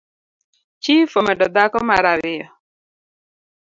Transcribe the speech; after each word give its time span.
Chif 0.83 1.11
omedo 1.19 1.45
dhako 1.55 1.79
mara 1.89 2.09
ariyo. 2.15 2.47